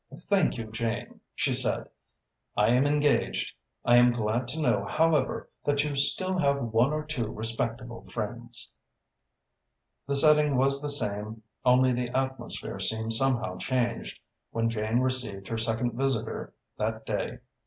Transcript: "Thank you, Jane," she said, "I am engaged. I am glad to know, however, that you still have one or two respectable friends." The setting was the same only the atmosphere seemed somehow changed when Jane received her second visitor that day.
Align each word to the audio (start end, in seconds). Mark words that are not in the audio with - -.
"Thank 0.31 0.57
you, 0.57 0.65
Jane," 0.71 1.19
she 1.35 1.53
said, 1.53 1.87
"I 2.57 2.69
am 2.69 2.87
engaged. 2.87 3.53
I 3.85 3.97
am 3.97 4.11
glad 4.11 4.47
to 4.47 4.59
know, 4.59 4.83
however, 4.83 5.47
that 5.63 5.83
you 5.83 5.95
still 5.95 6.39
have 6.39 6.59
one 6.59 6.91
or 6.91 7.05
two 7.05 7.31
respectable 7.31 8.07
friends." 8.07 8.73
The 10.07 10.15
setting 10.15 10.57
was 10.57 10.81
the 10.81 10.89
same 10.89 11.43
only 11.63 11.93
the 11.93 12.09
atmosphere 12.17 12.79
seemed 12.79 13.13
somehow 13.13 13.59
changed 13.59 14.19
when 14.49 14.71
Jane 14.71 15.01
received 15.01 15.47
her 15.49 15.57
second 15.59 15.93
visitor 15.93 16.55
that 16.79 17.05
day. 17.05 17.37